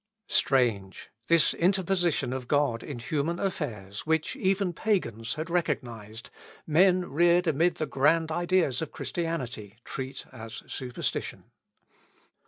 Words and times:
Strange! 0.29 1.11
this 1.27 1.53
interposition 1.53 2.33
of 2.33 2.47
God 2.47 2.81
in 2.81 2.97
human 2.97 3.37
affairs, 3.37 4.03
which 4.03 4.35
even 4.35 4.73
Pagans 4.73 5.35
had 5.35 5.47
recognised, 5.47 6.31
men 6.65 7.05
reared 7.07 7.45
amid 7.45 7.75
the 7.75 7.85
grand 7.85 8.31
ideas 8.31 8.81
of 8.81 8.91
Christianity 8.91 9.77
treat 9.85 10.25
as 10.33 10.63
superstition. 10.65 11.51